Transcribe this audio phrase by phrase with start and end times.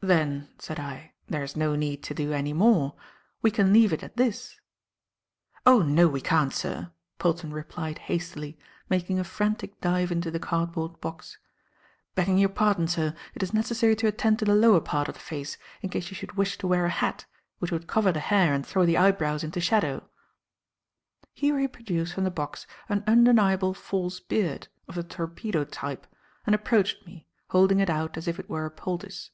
[0.00, 2.94] "Then," said I, "there's no need to do any more.
[3.42, 4.60] We can leave it at this."
[5.66, 8.56] "Oh, no we can't, sir," Polton replied hastily,
[8.88, 11.36] making a frantic dive into the cardboard box.
[12.14, 15.20] "Begging your pardon, sir, it is necessary to attend to the lower part of the
[15.20, 17.26] face, in case you should wish to wear a hat,
[17.58, 20.08] which would cover the hair and throw the eyebrows into shadow."
[21.34, 26.06] Here he produced from the box an undeniable false beard of the torpedo type
[26.46, 29.32] and approached me, holding it out as if it were a poultice.